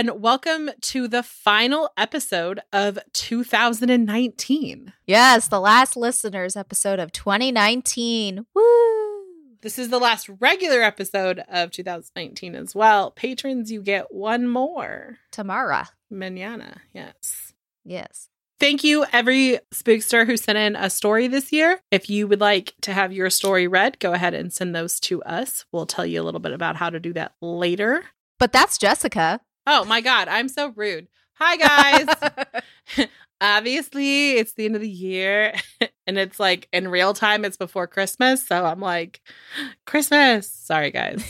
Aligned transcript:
And 0.00 0.22
welcome 0.22 0.70
to 0.80 1.06
the 1.06 1.22
final 1.22 1.90
episode 1.94 2.58
of 2.72 2.98
2019. 3.12 4.94
Yes, 5.06 5.48
the 5.48 5.60
last 5.60 5.94
listeners 5.94 6.56
episode 6.56 6.98
of 6.98 7.12
2019. 7.12 8.46
Woo! 8.54 9.24
This 9.60 9.78
is 9.78 9.90
the 9.90 9.98
last 9.98 10.30
regular 10.40 10.80
episode 10.80 11.44
of 11.50 11.70
2019 11.70 12.54
as 12.54 12.74
well. 12.74 13.10
Patrons, 13.10 13.70
you 13.70 13.82
get 13.82 14.06
one 14.10 14.48
more. 14.48 15.18
Tomorrow. 15.32 15.82
Manana, 16.08 16.80
yes. 16.94 17.52
Yes. 17.84 18.30
Thank 18.58 18.82
you, 18.82 19.04
every 19.12 19.58
spookster 19.74 20.24
who 20.24 20.38
sent 20.38 20.56
in 20.56 20.76
a 20.76 20.88
story 20.88 21.26
this 21.28 21.52
year. 21.52 21.78
If 21.90 22.08
you 22.08 22.26
would 22.26 22.40
like 22.40 22.72
to 22.82 22.94
have 22.94 23.12
your 23.12 23.28
story 23.28 23.68
read, 23.68 23.98
go 23.98 24.14
ahead 24.14 24.32
and 24.32 24.50
send 24.50 24.74
those 24.74 24.98
to 25.00 25.22
us. 25.24 25.66
We'll 25.72 25.84
tell 25.84 26.06
you 26.06 26.22
a 26.22 26.24
little 26.24 26.40
bit 26.40 26.52
about 26.52 26.76
how 26.76 26.88
to 26.88 26.98
do 26.98 27.12
that 27.12 27.34
later. 27.42 28.02
But 28.38 28.52
that's 28.52 28.78
Jessica. 28.78 29.42
Oh 29.66 29.84
my 29.84 30.00
God, 30.00 30.28
I'm 30.28 30.48
so 30.48 30.72
rude. 30.74 31.08
Hi, 31.34 31.56
guys. 31.56 32.56
Obviously, 33.40 34.32
it's 34.32 34.52
the 34.52 34.66
end 34.66 34.74
of 34.74 34.82
the 34.82 34.88
year 34.88 35.54
and 36.06 36.18
it's 36.18 36.38
like 36.38 36.68
in 36.72 36.88
real 36.88 37.14
time, 37.14 37.44
it's 37.44 37.56
before 37.56 37.86
Christmas. 37.86 38.46
So 38.46 38.64
I'm 38.64 38.80
like, 38.80 39.20
Christmas. 39.86 40.48
Sorry, 40.50 40.90
guys. 40.90 41.24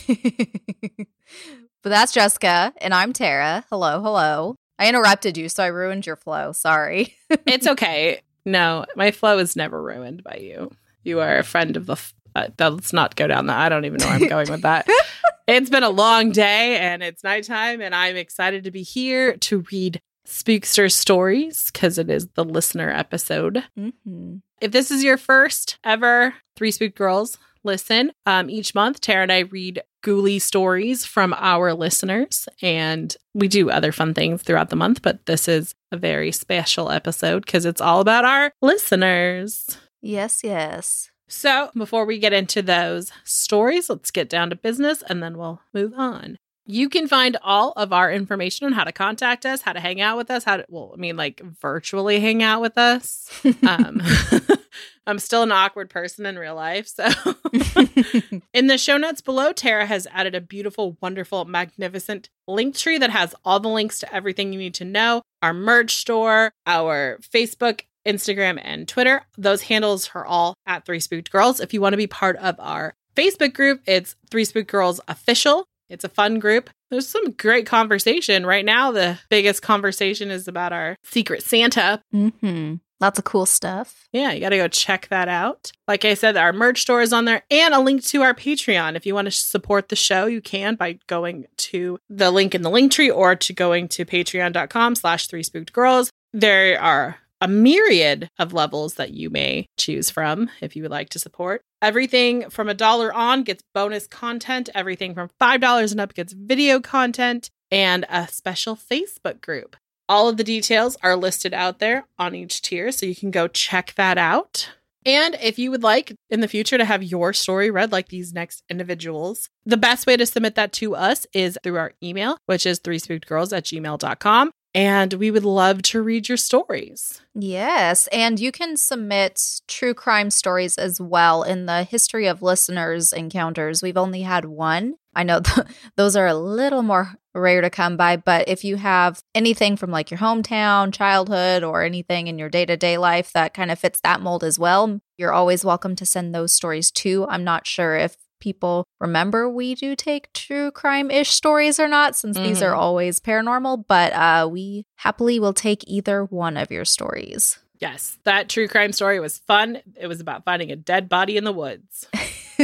but 1.83 1.91
that's 1.91 2.13
Jessica, 2.13 2.73
and 2.79 2.93
I'm 2.93 3.13
Tara. 3.13 3.65
Hello, 3.71 4.01
hello. 4.01 4.57
I 4.79 4.89
interrupted 4.89 5.37
you, 5.37 5.49
so 5.49 5.63
I 5.63 5.69
ruined 5.69 6.07
your 6.07 6.17
flow. 6.17 6.53
Sorry. 6.53 7.15
it's 7.47 7.67
okay. 7.67 8.23
No, 8.47 8.87
my 8.97 9.11
flow 9.11 9.39
is 9.39 9.55
never 9.55 9.81
ruined 9.81 10.25
by 10.25 10.39
you. 10.41 10.71
You 11.05 11.21
are 11.21 11.39
a 11.39 11.45
friend 11.45 11.77
of 11.77 11.87
the. 11.87 11.97
Uh, 12.35 12.49
let's 12.59 12.93
not 12.93 13.17
go 13.17 13.27
down 13.27 13.47
that. 13.47 13.59
I 13.59 13.69
don't 13.69 13.85
even 13.85 13.99
know 13.99 14.07
where 14.07 14.17
I'm 14.17 14.29
going 14.29 14.51
with 14.51 14.63
that. 14.63 14.87
it's 15.49 15.71
been 15.71 15.83
a 15.83 15.91
long 15.91 16.33
day 16.33 16.79
and 16.79 17.03
it's 17.03 17.25
nighttime, 17.25 17.81
and 17.81 17.95
I'm 17.95 18.17
excited 18.17 18.65
to 18.65 18.71
be 18.71 18.83
here 18.83 19.37
to 19.37 19.65
read 19.73 20.01
Spookster 20.27 20.91
stories 20.93 21.71
because 21.73 21.99
it 21.99 22.09
is 22.09 22.29
the 22.35 22.45
listener 22.45 22.91
episode. 22.91 23.65
Mm-hmm. 23.79 24.37
If 24.61 24.73
this 24.73 24.91
is 24.91 25.03
your 25.03 25.17
first 25.17 25.79
ever 25.83 26.35
Three 26.57 26.71
Spooked 26.71 26.97
Girls 26.97 27.39
listen, 27.65 28.13
um, 28.27 28.49
each 28.49 28.75
month 28.75 29.01
Tara 29.01 29.23
and 29.23 29.33
I 29.33 29.41
read 29.41 29.83
ghouly 30.03 30.41
stories 30.41 31.05
from 31.05 31.35
our 31.37 31.75
listeners, 31.75 32.49
and 32.63 33.15
we 33.35 33.49
do 33.49 33.71
other 33.71 33.93
fun 33.93 34.15
things 34.15 34.43
throughout 34.43 34.71
the 34.71 34.77
month. 34.77 35.03
But 35.03 35.27
this 35.27 35.49
is 35.49 35.75
a 35.93 35.97
very 35.97 36.33
special 36.33 36.91
episode 36.91 37.45
because 37.45 37.67
it's 37.67 37.81
all 37.81 38.01
about 38.01 38.25
our 38.25 38.53
listeners. 38.63 39.77
Yes, 40.01 40.41
yes. 40.43 41.11
So, 41.31 41.71
before 41.77 42.05
we 42.05 42.19
get 42.19 42.33
into 42.33 42.61
those 42.61 43.13
stories, 43.23 43.89
let's 43.89 44.11
get 44.11 44.29
down 44.29 44.51
to 44.51 44.57
business 44.57 45.03
and 45.09 45.23
then 45.23 45.39
we'll 45.39 45.61
move 45.73 45.95
on. 45.97 46.39
You 46.67 46.89
can 46.89 47.07
find 47.07 47.37
all 47.43 47.73
of 47.77 47.93
our 47.93 48.13
information 48.13 48.67
on 48.67 48.73
how 48.73 48.83
to 48.83 48.91
contact 48.91 49.47
us, 49.47 49.63
how 49.63 49.73
to 49.73 49.81
hang 49.81 50.01
out 50.01 50.17
with 50.17 50.29
us, 50.29 50.43
how 50.43 50.57
to, 50.57 50.67
well, 50.69 50.91
I 50.93 50.97
mean, 50.99 51.17
like 51.17 51.41
virtually 51.61 52.19
hang 52.19 52.43
out 52.43 52.61
with 52.61 52.77
us. 52.77 53.31
Um, 53.67 54.01
I'm 55.07 55.19
still 55.19 55.43
an 55.43 55.51
awkward 55.51 55.91
person 55.91 56.27
in 56.27 56.39
real 56.39 56.55
life. 56.55 56.87
So, 56.87 57.09
in 58.55 58.67
the 58.69 58.79
show 58.79 58.97
notes 58.97 59.21
below, 59.21 59.53
Tara 59.53 59.87
has 59.87 60.07
added 60.13 60.35
a 60.35 60.41
beautiful, 60.41 60.97
wonderful, 61.01 61.45
magnificent 61.47 62.29
link 62.47 62.77
tree 62.77 62.99
that 62.99 63.11
has 63.11 63.35
all 63.45 63.61
the 63.61 63.69
links 63.69 63.99
to 64.01 64.15
everything 64.15 64.53
you 64.53 64.59
need 64.59 64.75
to 64.75 64.85
know 64.85 65.23
our 65.43 65.55
merch 65.55 65.97
store, 65.97 66.53
our 66.67 67.19
Facebook 67.23 67.83
Instagram, 68.07 68.61
and 68.63 68.89
Twitter. 68.89 69.23
Those 69.37 69.63
handles 69.63 70.11
are 70.15 70.25
all 70.25 70.55
at 70.67 70.85
Three 70.85 71.01
Spooked 71.01 71.31
Girls. 71.31 71.61
If 71.61 71.75
you 71.75 71.81
want 71.81 71.93
to 71.93 71.99
be 71.99 72.07
part 72.07 72.37
of 72.37 72.57
our 72.59 72.95
Facebook 73.15 73.55
group, 73.55 73.83
it's 73.87 74.17
Three 74.31 74.45
Spooked 74.45 74.71
Girls 74.71 75.01
Official. 75.09 75.67
It's 75.89 76.05
a 76.05 76.09
fun 76.09 76.39
group. 76.39 76.71
There's 76.91 77.09
some 77.09 77.33
great 77.33 77.67
conversation. 77.67 78.47
Right 78.47 78.65
now, 78.65 78.93
the 78.93 79.19
biggest 79.29 79.63
conversation 79.63 80.31
is 80.31 80.47
about 80.47 80.73
our 80.73 80.97
Secret 81.03 81.43
Santa. 81.43 82.01
Mm-hmm. 82.15 82.77
Lots 83.01 83.19
of 83.19 83.25
cool 83.25 83.47
stuff. 83.47 84.09
Yeah, 84.13 84.33
you 84.33 84.41
got 84.41 84.51
to 84.51 84.59
go 84.59 84.69
check 84.69 85.09
that 85.09 85.27
out. 85.27 85.73
Like 85.89 86.05
I 86.05 86.15
said, 86.15 86.37
our 86.37 86.53
merch 86.53 86.83
store 86.83 87.01
is 87.01 87.15
on 87.15 87.25
there 87.25 87.43
and 87.51 87.73
a 87.73 87.81
link 87.81 88.05
to 88.05 88.23
our 88.23 88.35
Patreon. 88.35 88.95
If 88.95 89.07
you 89.07 89.15
want 89.15 89.25
to 89.25 89.33
support 89.33 89.89
the 89.89 89.97
show, 89.97 90.27
you 90.27 90.43
can 90.43 90.75
by 90.75 90.99
going 91.07 91.47
to 91.57 91.99
the 92.11 92.31
link 92.31 92.55
in 92.55 92.61
the 92.61 92.71
link 92.71 92.93
tree 92.93 93.11
or 93.11 93.35
to 93.35 93.53
going 93.55 93.89
to 93.89 94.05
patreon.com 94.05 94.95
slash 94.97 95.29
three 95.29 95.43
spooked 95.43 95.73
girls. 95.73 96.11
There 96.35 96.81
are 96.81 97.17
a 97.41 97.49
myriad 97.49 98.29
of 98.39 98.53
levels 98.53 98.95
that 98.95 99.13
you 99.13 99.31
may 99.31 99.67
choose 99.77 100.11
from 100.11 100.51
if 100.61 100.77
you 100.77 100.83
would 100.83 100.91
like 100.91 101.09
to 101.11 101.19
support. 101.19 101.63
Everything 101.83 102.51
from 102.51 102.69
a 102.69 102.75
dollar 102.75 103.13
on 103.13 103.43
gets 103.43 103.65
bonus 103.75 104.07
content. 104.07 104.69
Everything 104.75 105.15
from 105.15 105.31
$5 105.41 105.93
and 105.93 106.01
up 106.01 106.15
gets 106.15 106.33
video 106.33 106.81
content 106.81 107.51
and 107.71 108.05
a 108.09 108.29
special 108.29 108.77
Facebook 108.77 109.41
group. 109.41 109.77
All 110.09 110.29
of 110.29 110.37
the 110.37 110.45
details 110.45 110.97
are 111.03 111.17
listed 111.17 111.55
out 111.55 111.79
there 111.79 112.05
on 112.19 112.35
each 112.35 112.63
tier, 112.63 112.91
so 112.91 113.07
you 113.07 113.15
can 113.15 113.31
go 113.31 113.47
check 113.47 113.95
that 113.95 114.19
out. 114.19 114.71
And 115.07 115.37
if 115.41 115.59
you 115.59 115.71
would 115.71 115.83
like 115.83 116.15
in 116.29 116.41
the 116.41 116.49
future 116.49 116.77
to 116.77 116.85
have 116.85 117.03
your 117.03 117.33
story 117.33 117.71
read 117.71 117.93
like 117.93 118.09
these 118.09 118.35
next 118.35 118.63
individuals, 118.69 119.49
the 119.65 119.79
best 119.79 120.07
way 120.07 120.17
to 120.17 120.27
submit 120.27 120.57
that 120.57 120.73
to 120.75 120.95
us 120.95 121.27
is 121.33 121.59
through 121.63 121.79
our 121.79 121.93
email, 122.03 122.37
which 122.47 122.67
is 122.67 122.81
three 122.81 122.99
girls 123.21 123.53
at 123.53 123.65
gmail.com 123.65 124.51
and 124.75 125.15
we 125.15 125.31
would 125.31 125.45
love 125.45 125.83
to 125.83 126.03
read 126.03 126.29
your 126.29 126.37
stories. 126.37 127.21
Yes, 127.35 128.07
and 128.09 128.39
you 128.39 128.53
can 128.53 128.77
submit 128.77 129.61
true 129.67 129.95
crime 129.95 130.31
stories 130.31 130.79
as 130.79 131.01
well. 131.01 131.43
In 131.43 131.67
the 131.67 131.85
history 131.85 132.27
of 132.27 132.43
listeners' 132.43 133.13
encounters, 133.13 133.83
we've 133.83 133.97
only 133.97 134.23
had 134.23 134.45
one. 134.45 134.95
I 135.15 135.25
know 135.25 135.41
th- 135.45 135.67
those 135.97 136.17
are 136.17 136.27
a 136.27 136.35
little 136.35 136.83
more 136.83 137.15
rare 137.35 137.61
to 137.61 137.71
come 137.71 137.97
by, 137.97 138.17
but 138.17 138.49
if 138.49 138.65
you 138.65 138.77
have 138.77 139.23
anything 139.35 139.77
from 139.77 139.91
like 139.91 140.11
your 140.11 140.19
hometown, 140.19 140.93
childhood, 140.93 141.63
or 141.63 141.83
anything 141.83 142.27
in 142.27 142.39
your 142.39 142.49
day 142.49 142.65
to 142.67 142.77
day 142.77 142.99
life 142.99 143.33
that 143.33 143.55
kind 143.55 143.71
of 143.71 143.79
fits 143.79 144.01
that 144.03 144.21
mold 144.21 144.45
as 144.45 144.59
well, 144.59 145.01
you're 145.17 145.33
always 145.33 145.65
welcome 145.65 145.97
to 145.97 146.07
send 146.07 146.35
those 146.35 146.53
stories 146.53 146.91
too. 146.91 147.27
I'm 147.29 147.45
not 147.45 147.67
sure 147.67 147.97
if 147.97 148.17
people 148.41 148.87
remember 149.01 149.49
we 149.49 149.75
do 149.75 149.95
take 149.95 150.33
true 150.33 150.71
crime 150.71 151.11
ish 151.11 151.31
stories 151.31 151.79
or 151.79 151.87
not, 151.89 152.17
since 152.17 152.37
mm-hmm. 152.37 152.47
these 152.47 152.63
are 152.63 152.71
Mm-hmm. 152.73 152.81
always 152.81 153.21
paranormal, 153.21 153.85
but 153.89 154.13
uh, 154.13 154.49
we 154.51 154.87
happily 154.97 155.39
will 155.39 155.53
take 155.53 155.85
either 155.87 156.25
one 156.25 156.57
of 156.57 156.71
your 156.71 156.85
stories. 156.85 157.59
Yes, 157.79 158.19
that 158.25 158.49
true 158.49 158.69
crime 158.69 158.93
story 158.93 159.21
was 159.21 159.39
fun. 159.39 159.81
It 159.99 160.07
was 160.07 160.21
about 160.21 160.45
finding 160.45 160.71
a 160.71 160.77
dead 160.77 161.09
body 161.09 161.37
in 161.37 161.45
the 161.45 161.53
woods. 161.53 162.07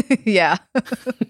yeah. 0.25 0.59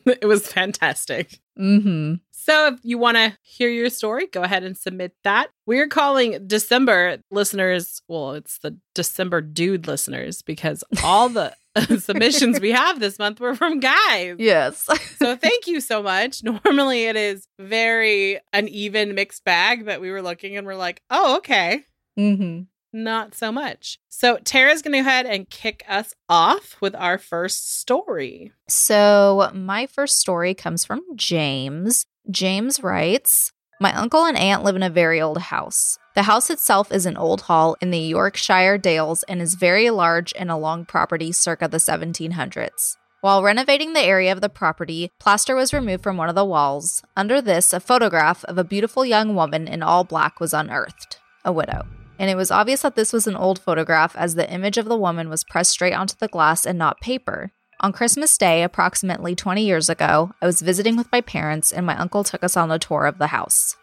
it 0.07 0.27
was 0.27 0.47
fantastic. 0.47 1.39
Mm-hmm. 1.59 2.15
So 2.31 2.69
if 2.69 2.81
you 2.85 2.97
want 2.99 3.17
to 3.17 3.37
hear 3.43 3.69
your 3.69 3.91
story, 3.91 4.29
go 4.29 4.43
ahead 4.43 4.63
and 4.63 4.77
submit 4.77 5.13
that. 5.25 5.49
We're 5.67 5.89
calling 5.89 6.47
December 6.47 7.19
listeners, 7.31 8.01
well, 8.09 8.33
it's 8.33 8.59
the 8.59 8.79
December 8.95 9.41
dude 9.41 9.89
listeners 9.89 10.43
because 10.43 10.85
all 11.03 11.29
the 11.29 11.55
submissions 11.99 12.61
we 12.61 12.71
have 12.71 13.01
this 13.01 13.19
month 13.19 13.41
were 13.41 13.57
from 13.57 13.81
guys. 13.81 14.37
Yes. 14.39 14.87
so 15.19 15.35
thank 15.37 15.67
you 15.67 15.81
so 15.81 16.03
much. 16.03 16.43
Normally 16.45 17.07
it 17.07 17.17
is 17.17 17.49
very 17.59 18.39
uneven 18.53 19.15
mixed 19.15 19.45
bag, 19.45 19.85
but 19.85 20.01
we 20.01 20.11
were 20.11 20.23
looking 20.23 20.57
and 20.57 20.67
we're 20.67 20.77
like, 20.77 21.03
oh, 21.11 21.39
okay. 21.39 21.85
Mm-hmm. 22.19 22.63
Not 22.97 23.35
so 23.35 23.53
much. 23.53 23.99
So 24.09 24.39
Tara's 24.39 24.81
going 24.81 24.93
to 24.93 25.03
go 25.03 25.07
ahead 25.07 25.27
and 25.27 25.51
kick 25.51 25.85
us 25.87 26.15
off 26.31 26.77
with 26.81 26.95
our 26.95 27.19
first 27.19 27.79
story. 27.79 28.53
So, 28.69 29.51
my 29.53 29.85
first 29.85 30.19
story 30.19 30.55
comes 30.55 30.87
from 30.87 31.03
James. 31.15 32.07
James 32.31 32.83
writes 32.83 33.53
My 33.83 33.93
uncle 33.93 34.25
and 34.25 34.39
aunt 34.39 34.65
live 34.65 34.77
in 34.77 34.83
a 34.83 34.89
very 34.89 35.21
old 35.21 35.37
house. 35.37 35.99
The 36.15 36.23
house 36.23 36.49
itself 36.49 36.91
is 36.91 37.05
an 37.05 37.19
old 37.19 37.43
hall 37.43 37.77
in 37.83 37.91
the 37.91 37.99
Yorkshire 37.99 38.79
Dales 38.79 39.25
and 39.25 39.43
is 39.43 39.57
very 39.57 39.91
large 39.91 40.33
and 40.35 40.51
a 40.51 40.57
long 40.57 40.87
property 40.87 41.33
circa 41.33 41.69
the 41.69 41.77
1700s. 41.77 42.97
While 43.21 43.43
renovating 43.43 43.93
the 43.93 44.01
area 44.01 44.33
of 44.33 44.41
the 44.41 44.49
property, 44.49 45.11
plaster 45.21 45.55
was 45.55 45.75
removed 45.75 46.03
from 46.03 46.17
one 46.17 46.31
of 46.31 46.35
the 46.35 46.47
walls. 46.47 47.03
Under 47.15 47.43
this, 47.43 47.75
a 47.75 47.81
photograph 47.81 48.43
of 48.47 48.57
a 48.57 48.65
beautiful 48.65 49.05
young 49.05 49.35
woman 49.35 49.69
in 49.69 49.83
all 49.83 50.03
black 50.03 50.41
was 50.41 50.55
unearthed 50.55 51.19
a 51.45 51.53
widow. 51.53 51.87
And 52.19 52.31
it 52.31 52.37
was 52.37 52.51
obvious 52.51 52.83
that 52.83 52.97
this 52.97 53.13
was 53.13 53.27
an 53.27 53.37
old 53.37 53.59
photograph 53.59 54.17
as 54.17 54.35
the 54.35 54.51
image 54.51 54.79
of 54.79 54.87
the 54.87 54.97
woman 54.97 55.29
was 55.29 55.45
pressed 55.45 55.73
straight 55.73 55.93
onto 55.93 56.17
the 56.19 56.29
glass 56.29 56.65
and 56.65 56.79
not 56.79 57.01
paper. 57.01 57.53
On 57.81 57.93
Christmas 57.93 58.37
Day, 58.39 58.63
approximately 58.63 59.35
20 59.35 59.63
years 59.63 59.91
ago, 59.91 60.33
I 60.41 60.47
was 60.47 60.63
visiting 60.63 60.97
with 60.97 61.13
my 61.13 61.21
parents 61.21 61.73
and 61.73 61.85
my 61.85 61.97
uncle 61.97 62.25
took 62.25 62.43
us 62.43 62.57
on 62.57 62.71
a 62.71 62.79
tour 62.79 63.05
of 63.05 63.19
the 63.19 63.29
house. 63.29 63.77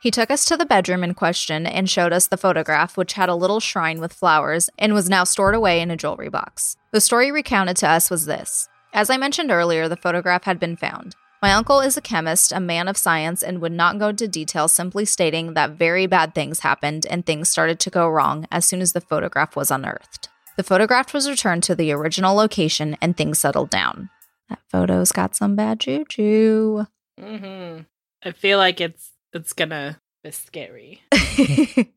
He 0.00 0.10
took 0.10 0.30
us 0.30 0.44
to 0.46 0.56
the 0.56 0.64
bedroom 0.64 1.04
in 1.04 1.14
question 1.14 1.66
and 1.66 1.90
showed 1.90 2.12
us 2.12 2.26
the 2.26 2.36
photograph, 2.36 2.96
which 2.96 3.14
had 3.14 3.28
a 3.28 3.34
little 3.34 3.60
shrine 3.60 4.00
with 4.00 4.12
flowers 4.12 4.70
and 4.78 4.94
was 4.94 5.10
now 5.10 5.24
stored 5.24 5.54
away 5.54 5.80
in 5.80 5.90
a 5.90 5.96
jewelry 5.96 6.30
box. 6.30 6.76
The 6.92 7.00
story 7.00 7.30
recounted 7.30 7.76
to 7.78 7.88
us 7.88 8.08
was 8.08 8.24
this 8.24 8.68
as 8.92 9.08
I 9.08 9.16
mentioned 9.16 9.50
earlier, 9.50 9.88
the 9.88 9.96
photograph 9.96 10.44
had 10.44 10.58
been 10.58 10.76
found. 10.76 11.14
My 11.42 11.54
uncle 11.54 11.80
is 11.80 11.96
a 11.96 12.02
chemist, 12.02 12.52
a 12.52 12.60
man 12.60 12.86
of 12.86 12.98
science, 12.98 13.42
and 13.42 13.62
would 13.62 13.72
not 13.72 13.98
go 13.98 14.08
into 14.08 14.28
detail, 14.28 14.68
simply 14.68 15.06
stating 15.06 15.54
that 15.54 15.70
very 15.70 16.06
bad 16.06 16.34
things 16.34 16.60
happened 16.60 17.06
and 17.08 17.24
things 17.24 17.48
started 17.48 17.80
to 17.80 17.90
go 17.90 18.06
wrong 18.08 18.46
as 18.52 18.66
soon 18.66 18.82
as 18.82 18.92
the 18.92 19.00
photograph 19.00 19.56
was 19.56 19.70
unearthed. 19.70 20.28
The 20.58 20.62
photograph 20.62 21.14
was 21.14 21.30
returned 21.30 21.62
to 21.62 21.74
the 21.74 21.92
original 21.92 22.34
location 22.34 22.94
and 23.00 23.16
things 23.16 23.38
settled 23.38 23.70
down. 23.70 24.10
That 24.50 24.58
photo's 24.68 25.12
got 25.12 25.34
some 25.34 25.56
bad 25.56 25.80
juju. 25.80 26.84
Mm-hmm. 27.18 27.82
I 28.22 28.32
feel 28.32 28.58
like 28.58 28.80
it's 28.82 29.12
it's 29.32 29.54
gonna 29.54 29.98
be 30.22 30.32
scary. 30.32 31.02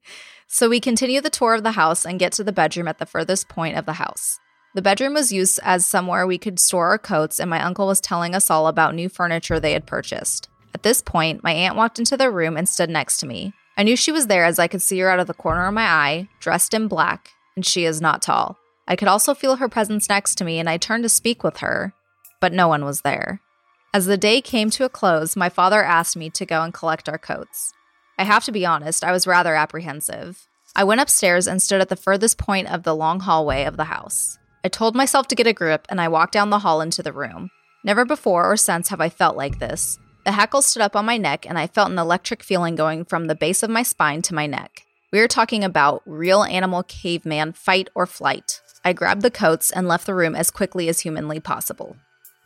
so 0.48 0.70
we 0.70 0.80
continue 0.80 1.20
the 1.20 1.30
tour 1.30 1.54
of 1.54 1.64
the 1.64 1.72
house 1.72 2.06
and 2.06 2.20
get 2.20 2.32
to 2.34 2.46
the 2.46 2.54
bedroom 2.54 2.88
at 2.88 3.00
the 3.00 3.06
furthest 3.06 3.50
point 3.50 3.76
of 3.76 3.86
the 3.86 3.94
house. 3.94 4.40
The 4.76 4.82
bedroom 4.82 5.14
was 5.14 5.32
used 5.32 5.60
as 5.62 5.86
somewhere 5.86 6.26
we 6.26 6.40
could 6.40 6.60
store 6.60 6.88
our 6.88 6.98
coats, 6.98 7.40
and 7.40 7.50
my 7.50 7.62
uncle 7.62 7.86
was 7.86 8.02
telling 8.02 8.34
us 8.34 8.50
all 8.50 8.68
about 8.68 8.96
new 8.96 9.08
furniture 9.08 9.60
they 9.60 9.74
had 9.74 9.86
purchased. 9.86 10.50
At 10.74 10.82
this 10.82 11.02
point, 11.02 11.44
my 11.44 11.52
aunt 11.52 11.76
walked 11.76 12.00
into 12.00 12.18
the 12.18 12.32
room 12.32 12.58
and 12.58 12.68
stood 12.68 12.90
next 12.90 13.18
to 13.18 13.28
me. 13.28 13.54
I 13.78 13.84
knew 13.84 13.96
she 13.96 14.12
was 14.12 14.28
there 14.28 14.46
as 14.46 14.58
I 14.58 14.68
could 14.68 14.82
see 14.82 15.00
her 15.00 15.10
out 15.10 15.20
of 15.20 15.28
the 15.28 15.34
corner 15.36 15.68
of 15.68 15.76
my 15.76 15.86
eye, 15.86 16.28
dressed 16.40 16.74
in 16.74 16.88
black, 16.88 17.30
and 17.56 17.64
she 17.64 17.86
is 17.86 18.02
not 18.02 18.24
tall. 18.24 18.58
I 18.88 18.96
could 18.96 19.08
also 19.08 19.36
feel 19.36 19.58
her 19.58 19.70
presence 19.70 20.10
next 20.10 20.36
to 20.36 20.44
me, 20.44 20.60
and 20.60 20.68
I 20.68 20.78
turned 20.78 21.04
to 21.04 21.10
speak 21.10 21.44
with 21.44 21.58
her, 21.58 21.94
but 22.42 22.52
no 22.52 22.68
one 22.68 22.84
was 22.84 23.02
there. 23.02 23.42
As 23.94 24.08
the 24.08 24.18
day 24.18 24.42
came 24.42 24.72
to 24.72 24.86
a 24.86 24.90
close, 24.90 25.36
my 25.36 25.50
father 25.50 25.84
asked 25.84 26.18
me 26.18 26.32
to 26.32 26.48
go 26.48 26.64
and 26.64 26.74
collect 26.74 27.08
our 27.08 27.20
coats. 27.20 27.72
I 28.18 28.24
have 28.24 28.44
to 28.46 28.52
be 28.52 28.66
honest, 28.66 29.04
I 29.04 29.12
was 29.12 29.28
rather 29.28 29.56
apprehensive. 29.56 30.48
I 30.76 30.84
went 30.84 31.02
upstairs 31.02 31.48
and 31.48 31.62
stood 31.62 31.80
at 31.80 31.90
the 31.90 31.96
furthest 31.96 32.40
point 32.40 32.72
of 32.72 32.82
the 32.82 32.96
long 32.96 33.20
hallway 33.20 33.66
of 33.66 33.78
the 33.78 33.84
house. 33.84 34.40
I 34.66 34.70
told 34.70 34.96
myself 34.96 35.28
to 35.28 35.36
get 35.36 35.48
a 35.48 35.54
grip 35.54 35.86
and 35.90 36.00
I 36.00 36.08
walked 36.08 36.32
down 36.32 36.50
the 36.50 36.60
hall 36.60 36.80
into 36.80 37.04
the 37.04 37.12
room. 37.12 37.50
Never 37.84 38.06
before 38.06 38.50
or 38.50 38.56
since 38.56 38.88
have 38.90 39.02
I 39.02 39.10
felt 39.10 39.36
like 39.36 39.60
this. 39.60 40.00
The 40.24 40.32
hackles 40.32 40.66
stood 40.66 40.82
up 40.82 40.96
on 40.96 41.06
my 41.06 41.18
neck 41.18 41.46
and 41.46 41.58
I 41.58 41.68
felt 41.68 41.92
an 41.92 42.00
electric 42.00 42.42
feeling 42.42 42.76
going 42.76 43.04
from 43.04 43.28
the 43.28 43.36
base 43.36 43.62
of 43.62 43.70
my 43.70 43.84
spine 43.84 44.22
to 44.22 44.34
my 44.34 44.48
neck. 44.48 44.84
We 45.12 45.20
are 45.20 45.28
talking 45.28 45.66
about 45.66 46.02
real 46.06 46.44
animal 46.44 46.84
caveman 46.84 47.54
fight 47.54 47.90
or 47.94 48.06
flight. 48.06 48.62
I 48.86 48.94
grabbed 48.94 49.22
the 49.22 49.32
coats 49.32 49.70
and 49.70 49.88
left 49.88 50.06
the 50.06 50.16
room 50.16 50.34
as 50.34 50.50
quickly 50.50 50.88
as 50.88 51.02
humanly 51.02 51.42
possible. 51.42 51.98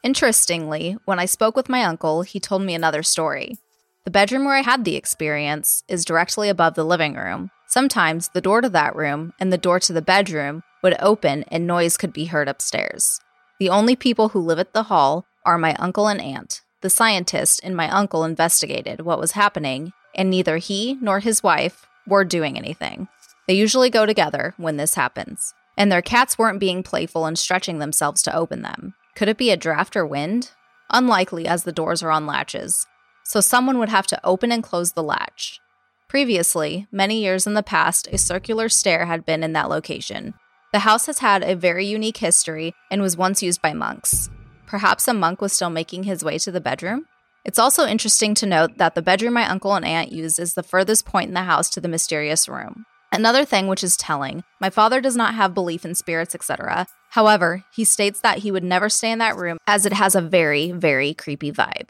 Interestingly, 0.04 0.98
when 1.06 1.20
I 1.20 1.26
spoke 1.26 1.56
with 1.56 1.70
my 1.70 1.84
uncle, 1.84 2.24
he 2.24 2.40
told 2.40 2.64
me 2.64 2.74
another 2.74 3.04
story. 3.04 3.58
The 4.06 4.12
bedroom 4.12 4.46
where 4.46 4.56
I 4.56 4.62
had 4.62 4.86
the 4.86 4.96
experience 4.96 5.84
is 5.88 6.06
directly 6.06 6.50
above 6.50 6.74
the 6.74 6.84
living 6.84 7.14
room. 7.16 7.52
Sometimes 7.68 8.30
the 8.30 8.42
door 8.42 8.62
to 8.62 8.70
that 8.70 8.96
room 8.96 9.34
and 9.40 9.52
the 9.54 9.58
door 9.58 9.80
to 9.82 9.94
the 9.94 10.02
bedroom 10.02 10.64
would 10.84 10.96
open 11.00 11.44
and 11.50 11.66
noise 11.66 11.98
could 11.98 12.14
be 12.14 12.26
heard 12.26 12.48
upstairs. 12.48 13.20
The 13.60 13.70
only 13.70 13.96
people 13.96 14.30
who 14.30 14.40
live 14.40 14.60
at 14.60 14.74
the 14.74 14.84
hall 14.84 15.26
are 15.46 15.58
my 15.58 15.74
uncle 15.76 16.08
and 16.08 16.22
aunt. 16.22 16.62
The 16.82 16.90
scientist 16.90 17.60
and 17.64 17.76
my 17.76 17.90
uncle 17.90 18.24
investigated 18.24 19.02
what 19.02 19.20
was 19.20 19.32
happening, 19.32 19.94
and 20.14 20.30
neither 20.30 20.58
he 20.58 20.98
nor 21.02 21.20
his 21.20 21.42
wife 21.42 21.88
were 22.06 22.24
doing 22.24 22.58
anything. 22.58 23.08
They 23.48 23.56
usually 23.56 23.90
go 23.90 24.06
together 24.06 24.54
when 24.58 24.78
this 24.78 24.96
happens. 24.96 25.54
And 25.78 25.92
their 25.92 26.02
cats 26.02 26.38
weren't 26.38 26.60
being 26.60 26.84
playful 26.84 27.26
and 27.26 27.38
stretching 27.38 27.80
themselves 27.80 28.22
to 28.24 28.36
open 28.36 28.62
them. 28.62 28.96
Could 29.16 29.30
it 29.30 29.38
be 29.38 29.52
a 29.52 29.58
draft 29.58 29.96
or 29.96 30.06
wind? 30.06 30.52
Unlikely, 30.90 31.48
as 31.48 31.64
the 31.64 31.72
doors 31.72 32.02
are 32.02 32.12
on 32.12 32.26
latches. 32.26 32.86
So 33.24 33.42
someone 33.42 33.78
would 33.80 33.90
have 33.90 34.08
to 34.08 34.20
open 34.26 34.52
and 34.52 34.64
close 34.64 34.94
the 34.94 35.04
latch. 35.04 35.60
Previously, 36.08 36.88
many 36.92 37.22
years 37.22 37.46
in 37.46 37.54
the 37.54 37.64
past, 37.64 38.08
a 38.12 38.18
circular 38.18 38.70
stair 38.70 39.06
had 39.06 39.26
been 39.26 39.44
in 39.44 39.54
that 39.54 39.70
location, 39.70 40.34
the 40.78 40.82
house 40.82 41.08
has 41.08 41.18
had 41.18 41.42
a 41.42 41.56
very 41.56 41.88
unique 41.88 42.18
history 42.18 42.72
and 42.92 43.02
was 43.02 43.18
once 43.18 43.42
used 43.42 43.64
by 43.64 43.74
monks. 43.74 44.30
Perhaps 44.68 45.08
a 45.08 45.14
monk 45.16 45.42
was 45.42 45.52
still 45.52 45.72
making 45.72 46.04
his 46.04 46.24
way 46.24 46.38
to 46.38 46.52
the 46.52 46.62
bedroom? 46.62 47.08
It's 47.44 47.58
also 47.58 47.88
interesting 47.88 48.36
to 48.36 48.46
note 48.46 48.78
that 48.78 48.94
the 48.94 49.02
bedroom 49.02 49.34
my 49.34 49.50
uncle 49.50 49.74
and 49.74 49.84
aunt 49.84 50.12
use 50.12 50.38
is 50.38 50.54
the 50.54 50.62
furthest 50.62 51.04
point 51.04 51.30
in 51.30 51.34
the 51.34 51.42
house 51.42 51.72
to 51.72 51.82
the 51.82 51.88
mysterious 51.88 52.48
room. 52.48 52.86
Another 53.12 53.44
thing 53.44 53.66
which 53.66 53.84
is 53.84 53.98
telling 53.98 54.44
my 54.62 54.70
father 54.70 55.02
does 55.02 55.16
not 55.16 55.34
have 55.34 55.56
belief 55.56 55.84
in 55.84 55.96
spirits, 55.96 56.36
etc. 56.36 56.86
However, 57.10 57.64
he 57.74 57.84
states 57.84 58.22
that 58.22 58.38
he 58.38 58.52
would 58.52 58.64
never 58.64 58.88
stay 58.88 59.12
in 59.12 59.18
that 59.18 59.36
room 59.36 59.58
as 59.66 59.88
it 59.88 59.94
has 59.94 60.14
a 60.14 60.22
very, 60.22 60.70
very 60.70 61.16
creepy 61.16 61.52
vibe. 61.52 61.90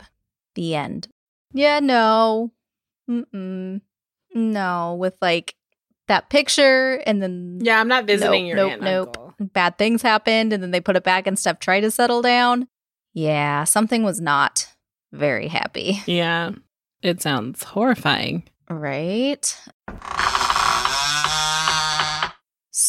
The 0.55 0.75
end. 0.75 1.09
Yeah, 1.51 1.81
no. 1.81 2.53
Mm-mm. 3.09 3.81
No, 4.33 4.95
with 4.97 5.17
like 5.21 5.55
that 6.07 6.29
picture 6.29 7.01
and 7.05 7.21
then 7.21 7.59
yeah 7.61 7.79
i'm 7.79 7.87
not 7.87 8.05
visiting 8.05 8.45
nope, 8.45 8.47
your 8.47 8.55
nope, 8.57 8.71
aunt 8.71 8.81
nope. 8.81 9.17
uncle. 9.17 9.47
bad 9.53 9.77
things 9.77 10.01
happened 10.01 10.53
and 10.53 10.61
then 10.63 10.71
they 10.71 10.81
put 10.81 10.95
it 10.95 11.03
back 11.03 11.27
and 11.27 11.37
stuff 11.37 11.59
tried 11.59 11.81
to 11.81 11.91
settle 11.91 12.21
down 12.21 12.67
yeah 13.13 13.63
something 13.63 14.03
was 14.03 14.19
not 14.21 14.67
very 15.11 15.47
happy 15.47 16.01
yeah 16.05 16.51
it 17.01 17.21
sounds 17.21 17.63
horrifying 17.63 18.43
right 18.69 19.57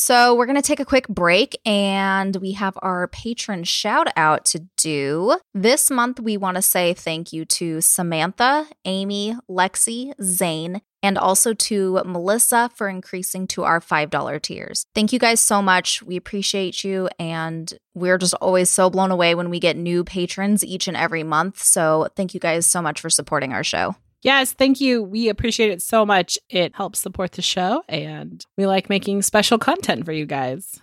so 0.09 0.35
we're 0.35 0.47
going 0.47 0.57
to 0.57 0.63
take 0.63 0.81
a 0.81 0.87
quick 0.87 1.07
break 1.07 1.61
and 1.67 2.35
we 2.37 2.53
have 2.53 2.79
our 2.81 3.09
patron 3.09 3.63
shout 3.63 4.09
out 4.17 4.47
to 4.47 4.61
do. 4.79 5.37
This 5.53 5.91
month, 5.91 6.19
we 6.19 6.39
want 6.39 6.55
to 6.55 6.63
say 6.63 6.95
thank 6.95 7.31
you 7.31 7.45
to 7.45 7.83
Samantha, 7.83 8.67
Amy, 8.87 9.37
Lexi, 9.51 10.15
Zane, 10.23 10.81
and 11.03 11.19
also 11.19 11.53
to 11.53 12.01
Melissa 12.07 12.71
for 12.75 12.89
increasing 12.89 13.47
to 13.49 13.65
our 13.65 13.81
$5 13.81 14.41
tiers. 14.41 14.87
Thank 14.95 15.13
you 15.13 15.19
guys 15.19 15.41
so 15.41 15.61
much. 15.61 16.03
We 16.03 16.17
appreciate 16.17 16.85
you, 16.85 17.11
and 17.19 17.71
we're 17.93 18.17
just 18.17 18.33
always 18.41 18.71
so 18.71 18.89
blown 18.89 19.11
away 19.11 19.35
when 19.35 19.51
we 19.51 19.61
get 19.61 19.77
new 19.77 20.05
patrons 20.05 20.65
each 20.65 20.89
and 20.89 20.97
every 20.97 21.23
month. 21.23 21.63
So, 21.63 22.09
thank 22.17 22.33
you 22.33 22.41
guys 22.41 22.67
so 22.67 22.81
much 22.81 23.03
for 23.03 23.11
supporting 23.11 23.53
our 23.53 23.63
show. 23.63 23.95
Yes, 24.23 24.53
thank 24.53 24.81
you. 24.81 25.03
We 25.03 25.29
appreciate 25.29 25.71
it 25.71 25.81
so 25.81 26.05
much. 26.05 26.39
It 26.51 26.75
helps 26.75 26.99
support 26.99 27.33
the 27.33 27.43
show, 27.43 27.83
and 27.89 28.45
we 28.57 28.67
like 28.67 28.89
making 28.89 29.23
special 29.23 29.59
content 29.59 30.05
for 30.05 30.13
you 30.13 30.27
guys. 30.27 30.81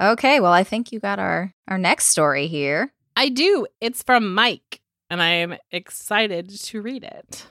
Okay, 0.00 0.38
well, 0.38 0.52
I 0.52 0.62
think 0.62 0.92
you 0.92 1.00
got 1.00 1.18
our 1.18 1.52
our 1.66 1.78
next 1.78 2.06
story 2.06 2.46
here. 2.46 2.92
I 3.16 3.28
do. 3.30 3.66
It's 3.80 4.02
from 4.04 4.32
Mike 4.32 4.80
and 5.10 5.22
I 5.22 5.30
am 5.30 5.56
excited 5.70 6.50
to 6.50 6.82
read 6.82 7.04
it. 7.04 7.46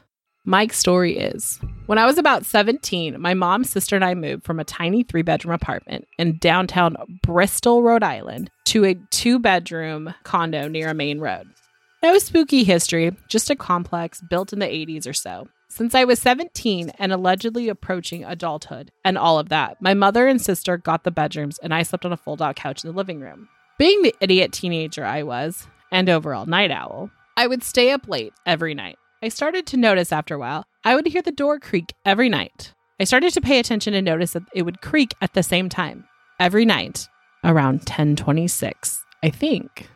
Mike's 0.46 0.78
story 0.78 1.18
is 1.18 1.60
When 1.88 1.98
I 1.98 2.06
was 2.06 2.18
about 2.18 2.46
17, 2.46 3.20
my 3.20 3.34
mom, 3.34 3.64
sister, 3.64 3.96
and 3.96 4.06
I 4.06 4.14
moved 4.14 4.46
from 4.46 4.60
a 4.60 4.64
tiny 4.64 5.04
three 5.04 5.22
bedroom 5.22 5.54
apartment 5.54 6.08
in 6.18 6.38
downtown 6.38 6.96
Bristol, 7.22 7.84
Rhode 7.84 8.04
Island, 8.04 8.50
to 8.66 8.86
a 8.86 8.96
two 9.10 9.40
bedroom 9.40 10.14
condo 10.24 10.68
near 10.68 10.90
a 10.90 10.94
main 10.94 11.20
road. 11.20 11.48
No 12.04 12.18
spooky 12.20 12.64
history, 12.64 13.12
just 13.28 13.50
a 13.50 13.56
complex 13.56 14.22
built 14.22 14.54
in 14.54 14.60
the 14.60 14.68
80s 14.68 15.08
or 15.08 15.14
so. 15.14 15.48
Since 15.70 15.96
I 15.96 16.04
was 16.04 16.20
17 16.20 16.92
and 17.00 17.12
allegedly 17.12 17.70
approaching 17.70 18.24
adulthood 18.24 18.92
and 19.04 19.18
all 19.18 19.40
of 19.40 19.50
that, 19.50 19.82
my 19.82 19.94
mother 19.94 20.28
and 20.28 20.42
sister 20.42 20.78
got 20.78 21.04
the 21.04 21.12
bedrooms 21.12 21.58
and 21.58 21.74
I 21.74 21.84
slept 21.84 22.06
on 22.06 22.14
a 22.14 22.18
fold 22.18 22.42
out 22.42 22.56
couch 22.56 22.84
in 22.84 22.90
the 22.90 22.96
living 22.96 23.20
room. 23.20 23.50
Being 23.80 24.02
the 24.02 24.16
idiot 24.22 24.52
teenager 24.54 25.04
I 25.04 25.24
was, 25.24 25.68
and 25.92 26.08
overall 26.10 26.46
night 26.46 26.72
owl, 26.72 27.10
I 27.36 27.48
would 27.48 27.64
stay 27.64 27.92
up 27.92 28.08
late 28.08 28.34
every 28.46 28.74
night. 28.74 28.98
I 29.22 29.30
started 29.30 29.66
to 29.68 29.78
notice 29.78 30.12
after 30.12 30.36
a 30.36 30.40
while, 30.40 30.66
I 30.84 30.96
would 30.96 31.08
hear 31.08 31.22
the 31.22 31.32
door 31.32 31.60
creak 31.60 31.94
every 32.06 32.30
night. 32.30 32.74
I 33.00 33.04
started 33.04 33.34
to 33.34 33.42
pay 33.42 33.60
attention 33.60 33.94
and 33.94 34.06
notice 34.06 34.32
that 34.34 34.44
it 34.54 34.64
would 34.64 34.82
creak 34.82 35.14
at 35.22 35.34
the 35.34 35.44
same 35.44 35.70
time 35.70 36.06
every 36.40 36.66
night 36.66 37.08
around 37.44 37.80
1026, 37.80 39.04
I 39.24 39.30
think. 39.30 39.90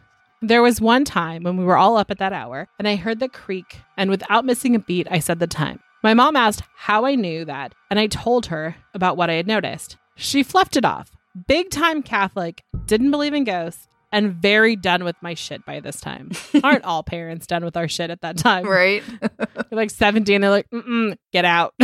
There 0.44 0.64
was 0.64 0.82
one 0.82 1.06
time 1.06 1.44
when 1.44 1.56
we 1.56 1.64
were 1.64 1.78
all 1.78 1.98
up 1.98 2.10
at 2.10 2.18
that 2.18 2.34
hour 2.34 2.68
and 2.80 2.88
I 2.88 2.96
heard 2.96 3.20
the 3.20 3.30
creak, 3.30 3.82
and 3.96 4.10
without 4.10 4.44
missing 4.44 4.74
a 4.74 4.80
beat, 4.80 5.08
I 5.12 5.20
said 5.20 5.40
the 5.40 5.46
time. 5.46 5.80
My 6.02 6.16
mom 6.16 6.36
asked 6.36 6.64
how 6.76 7.06
I 7.06 7.14
knew 7.14 7.46
that, 7.46 7.76
and 7.92 8.00
I 8.00 8.08
told 8.08 8.48
her 8.48 8.76
about 8.96 9.18
what 9.18 9.30
I 9.30 9.34
had 9.34 9.46
noticed. 9.46 9.98
She 10.16 10.42
fluffed 10.42 10.76
it 10.76 10.84
off. 10.84 11.12
Big 11.48 11.70
time 11.70 12.02
Catholic, 12.02 12.64
didn't 12.88 13.12
believe 13.12 13.36
in 13.36 13.44
ghosts, 13.44 13.88
and 14.12 14.34
very 14.34 14.76
done 14.76 15.04
with 15.04 15.16
my 15.22 15.36
shit 15.36 15.64
by 15.64 15.80
this 15.80 16.02
time. 16.02 16.32
Aren't 16.64 16.86
all 16.86 17.04
parents 17.04 17.46
done 17.46 17.64
with 17.64 17.78
our 17.78 17.88
shit 17.88 18.10
at 18.10 18.22
that 18.22 18.38
time? 18.38 18.66
Right. 18.66 19.04
they're 19.22 19.66
like 19.72 19.92
17, 19.92 20.42
they're 20.42 20.50
like, 20.50 20.70
mm 20.72 21.18
get 21.32 21.46
out. 21.46 21.76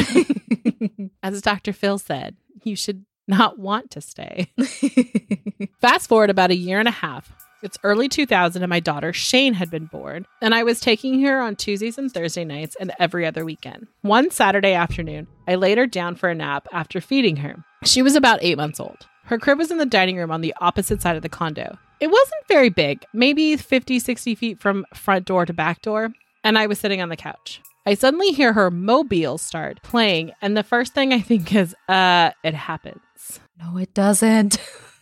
As 1.23 1.43
Dr. 1.43 1.73
Phil 1.73 1.99
said, 1.99 2.35
you 2.63 2.75
should 2.75 3.05
not 3.27 3.59
want 3.59 3.91
to 3.91 4.01
stay. 4.01 4.51
Fast 5.79 6.09
forward 6.09 6.31
about 6.31 6.49
a 6.49 6.55
year 6.55 6.79
and 6.79 6.87
a 6.87 6.91
half. 6.91 7.31
It's 7.63 7.77
early 7.83 8.07
2000 8.07 8.61
and 8.61 8.69
my 8.69 8.79
daughter 8.79 9.11
Shane 9.11 9.55
had 9.55 9.71
been 9.71 9.85
born, 9.85 10.27
and 10.41 10.53
I 10.53 10.63
was 10.63 10.79
taking 10.79 11.21
her 11.23 11.41
on 11.41 11.55
Tuesdays 11.55 11.97
and 11.97 12.11
Thursday 12.11 12.45
nights 12.45 12.75
and 12.79 12.91
every 12.99 13.25
other 13.25 13.43
weekend. 13.43 13.87
One 14.01 14.29
Saturday 14.29 14.73
afternoon, 14.73 15.27
I 15.47 15.55
laid 15.55 15.79
her 15.79 15.87
down 15.87 16.15
for 16.15 16.29
a 16.29 16.35
nap 16.35 16.67
after 16.71 17.01
feeding 17.01 17.37
her. 17.37 17.63
She 17.83 18.03
was 18.03 18.15
about 18.15 18.39
eight 18.43 18.57
months 18.57 18.79
old. 18.79 19.07
Her 19.25 19.39
crib 19.39 19.57
was 19.57 19.71
in 19.71 19.79
the 19.79 19.85
dining 19.87 20.17
room 20.17 20.31
on 20.31 20.41
the 20.41 20.53
opposite 20.61 21.01
side 21.01 21.15
of 21.15 21.23
the 21.23 21.29
condo. 21.29 21.77
It 21.99 22.07
wasn't 22.07 22.47
very 22.47 22.69
big, 22.69 23.03
maybe 23.11 23.57
50, 23.57 23.99
60 23.99 24.35
feet 24.35 24.59
from 24.59 24.85
front 24.93 25.25
door 25.25 25.45
to 25.47 25.53
back 25.53 25.81
door, 25.81 26.13
and 26.43 26.59
I 26.59 26.67
was 26.67 26.79
sitting 26.79 27.01
on 27.01 27.09
the 27.09 27.17
couch. 27.17 27.59
I 27.87 27.95
suddenly 27.95 28.33
hear 28.33 28.53
her 28.53 28.69
mobile 28.69 29.39
start 29.39 29.81
playing, 29.81 30.31
and 30.41 30.55
the 30.55 30.63
first 30.63 30.93
thing 30.93 31.11
I 31.11 31.21
think 31.21 31.55
is, 31.55 31.75
uh, 31.89 32.31
it 32.43 32.53
happens. 32.53 33.39
No, 33.59 33.77
it 33.77 33.95
doesn't. 33.95 34.59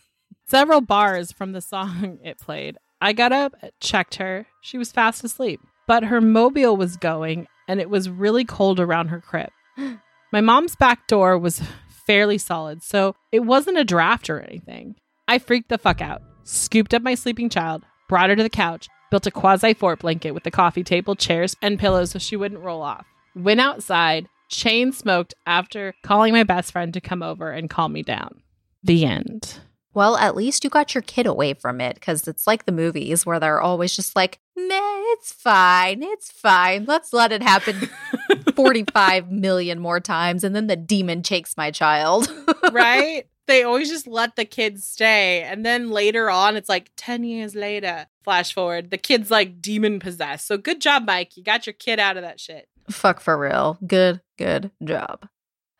Several 0.48 0.80
bars 0.80 1.32
from 1.32 1.50
the 1.52 1.60
song 1.60 2.20
it 2.24 2.38
played. 2.38 2.78
I 3.00 3.12
got 3.12 3.32
up, 3.32 3.54
checked 3.80 4.16
her. 4.16 4.46
She 4.60 4.78
was 4.78 4.92
fast 4.92 5.24
asleep, 5.24 5.60
but 5.88 6.04
her 6.04 6.20
mobile 6.20 6.76
was 6.76 6.96
going, 6.96 7.48
and 7.66 7.80
it 7.80 7.90
was 7.90 8.08
really 8.08 8.44
cold 8.44 8.78
around 8.78 9.08
her 9.08 9.20
crib. 9.20 9.50
My 10.32 10.40
mom's 10.40 10.76
back 10.76 11.08
door 11.08 11.36
was 11.36 11.62
fairly 12.06 12.38
solid, 12.38 12.82
so 12.84 13.16
it 13.32 13.40
wasn't 13.40 13.78
a 13.78 13.84
draft 13.84 14.30
or 14.30 14.40
anything. 14.40 14.94
I 15.26 15.40
freaked 15.40 15.68
the 15.68 15.78
fuck 15.78 16.00
out, 16.00 16.22
scooped 16.44 16.94
up 16.94 17.02
my 17.02 17.16
sleeping 17.16 17.50
child, 17.50 17.82
brought 18.08 18.30
her 18.30 18.36
to 18.36 18.42
the 18.44 18.48
couch, 18.48 18.88
built 19.10 19.26
a 19.26 19.32
quasi 19.32 19.74
fort 19.74 19.98
blanket 19.98 20.30
with 20.30 20.44
the 20.44 20.52
coffee 20.52 20.84
table, 20.84 21.16
chairs, 21.16 21.56
and 21.60 21.80
pillows 21.80 22.12
so 22.12 22.20
she 22.20 22.36
wouldn't 22.36 22.62
roll 22.62 22.82
off. 22.82 23.04
Went 23.34 23.60
outside, 23.60 24.28
chain 24.48 24.92
smoked 24.92 25.34
after 25.44 25.94
calling 26.04 26.32
my 26.32 26.44
best 26.44 26.70
friend 26.70 26.94
to 26.94 27.00
come 27.00 27.24
over 27.24 27.50
and 27.50 27.68
calm 27.68 27.92
me 27.92 28.04
down. 28.04 28.42
The 28.84 29.04
end. 29.04 29.58
Well, 29.96 30.18
at 30.18 30.36
least 30.36 30.62
you 30.62 30.68
got 30.68 30.94
your 30.94 31.00
kid 31.00 31.24
away 31.24 31.54
from 31.54 31.80
it 31.80 31.94
because 31.94 32.28
it's 32.28 32.46
like 32.46 32.66
the 32.66 32.70
movies 32.70 33.24
where 33.24 33.40
they're 33.40 33.62
always 33.62 33.96
just 33.96 34.14
like, 34.14 34.38
nah, 34.54 35.02
it's 35.14 35.32
fine. 35.32 36.02
It's 36.02 36.30
fine. 36.30 36.84
Let's 36.84 37.14
let 37.14 37.32
it 37.32 37.42
happen 37.42 37.88
45 38.54 39.32
million 39.32 39.80
more 39.80 39.98
times. 39.98 40.44
And 40.44 40.54
then 40.54 40.66
the 40.66 40.76
demon 40.76 41.22
takes 41.22 41.56
my 41.56 41.70
child. 41.70 42.30
right? 42.72 43.26
They 43.46 43.62
always 43.62 43.88
just 43.88 44.06
let 44.06 44.36
the 44.36 44.44
kids 44.44 44.84
stay. 44.84 45.40
And 45.44 45.64
then 45.64 45.90
later 45.90 46.28
on, 46.28 46.58
it's 46.58 46.68
like 46.68 46.90
10 46.98 47.24
years 47.24 47.54
later, 47.54 48.06
flash 48.22 48.52
forward, 48.52 48.90
the 48.90 48.98
kid's 48.98 49.30
like 49.30 49.62
demon 49.62 49.98
possessed. 49.98 50.46
So 50.46 50.58
good 50.58 50.82
job, 50.82 51.06
Mike. 51.06 51.38
You 51.38 51.42
got 51.42 51.66
your 51.66 51.72
kid 51.72 51.98
out 51.98 52.18
of 52.18 52.22
that 52.22 52.38
shit. 52.38 52.68
Fuck 52.90 53.20
for 53.20 53.38
real. 53.38 53.78
Good, 53.86 54.20
good 54.36 54.72
job. 54.84 55.26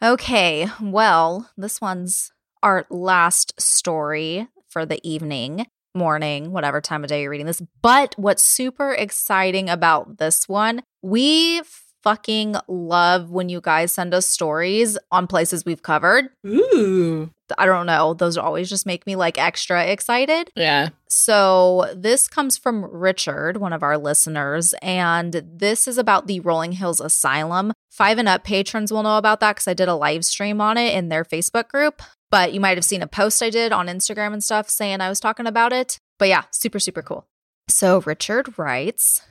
Okay, 0.03 0.69
well, 0.81 1.51
this 1.59 1.83
one's 1.83 2.33
our 2.63 2.87
last 2.91 3.61
story 3.61 4.49
for 4.69 4.87
the 4.87 5.01
evening, 5.09 5.67
morning, 5.95 6.53
whatever 6.53 6.81
time 6.81 7.05
of 7.05 7.09
day 7.09 7.23
you're 7.23 7.31
reading 7.31 7.47
this. 7.47 7.63
But 7.83 8.15
what's 8.19 8.43
super 8.43 8.93
exciting 8.93 9.69
about 9.71 10.19
this 10.19 10.49
one, 10.49 10.83
we 11.03 11.63
fucking 12.07 12.55
love 12.69 13.31
when 13.31 13.49
you 13.49 13.61
guys 13.61 13.91
send 13.91 14.15
us 14.15 14.29
stories 14.29 14.97
on 15.11 15.27
places 15.27 15.65
we've 15.65 15.83
covered. 15.83 16.27
Ooh. 16.47 17.31
I 17.59 17.67
don't 17.67 17.87
know. 17.87 18.15
Those 18.15 18.37
always 18.37 18.69
just 18.69 18.87
make 18.87 19.07
me 19.07 19.17
like 19.17 19.39
extra 19.39 19.85
excited. 19.87 20.51
Yeah. 20.55 20.91
So, 21.09 21.93
this 21.97 22.29
comes 22.29 22.57
from 22.59 22.85
Richard, 22.85 23.57
one 23.57 23.73
of 23.73 23.83
our 23.83 23.99
listeners, 23.99 24.73
and 24.83 25.43
this 25.45 25.89
is 25.89 25.99
about 25.99 26.27
the 26.27 26.41
Rolling 26.41 26.73
Hills 26.73 27.01
Asylum. 27.01 27.73
Five 27.91 28.19
and 28.19 28.29
up 28.29 28.45
patrons 28.45 28.93
will 28.93 29.03
know 29.03 29.19
about 29.19 29.41
that 29.41 29.57
because 29.57 29.69
I 29.69 29.75
did 29.75 29.89
a 29.89 29.95
live 29.95 30.25
stream 30.25 30.61
on 30.61 30.77
it 30.77 30.95
in 30.95 31.09
their 31.09 31.25
Facebook 31.25 31.69
group. 31.69 32.03
But 32.31 32.53
you 32.53 32.61
might 32.61 32.77
have 32.77 32.85
seen 32.85 33.03
a 33.03 33.07
post 33.07 33.43
I 33.43 33.51
did 33.51 33.73
on 33.73 33.87
Instagram 33.87 34.33
and 34.33 34.43
stuff 34.43 34.69
saying 34.69 35.01
I 35.01 35.09
was 35.09 35.21
talking 35.21 35.47
about 35.47 35.73
it. 35.73 35.99
But 36.19 36.29
yeah, 36.29 36.45
super, 36.51 36.79
super 36.79 37.03
cool. 37.03 37.27
So, 37.69 38.01
Richard 38.01 38.59
writes, 38.59 39.23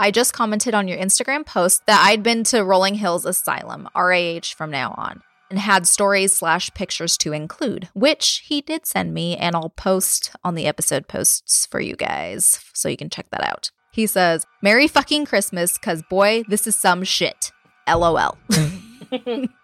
I 0.00 0.10
just 0.10 0.32
commented 0.32 0.74
on 0.74 0.88
your 0.88 0.98
Instagram 0.98 1.46
post 1.46 1.86
that 1.86 2.04
I'd 2.04 2.22
been 2.22 2.42
to 2.44 2.64
Rolling 2.64 2.96
Hills 2.96 3.24
Asylum, 3.24 3.88
RAH 3.94 4.52
from 4.56 4.70
now 4.70 4.94
on, 4.96 5.22
and 5.48 5.58
had 5.60 5.86
stories 5.86 6.34
slash 6.34 6.74
pictures 6.74 7.16
to 7.18 7.32
include, 7.32 7.88
which 7.94 8.42
he 8.46 8.60
did 8.60 8.86
send 8.86 9.14
me, 9.14 9.36
and 9.36 9.54
I'll 9.54 9.70
post 9.70 10.32
on 10.42 10.56
the 10.56 10.66
episode 10.66 11.06
posts 11.06 11.66
for 11.66 11.80
you 11.80 11.94
guys 11.94 12.64
so 12.74 12.88
you 12.88 12.96
can 12.96 13.10
check 13.10 13.30
that 13.30 13.44
out. 13.44 13.70
He 13.92 14.08
says, 14.08 14.44
Merry 14.60 14.88
fucking 14.88 15.26
Christmas, 15.26 15.78
cause 15.78 16.02
boy, 16.10 16.42
this 16.48 16.66
is 16.66 16.74
some 16.74 17.04
shit. 17.04 17.52
LOL. 17.88 18.36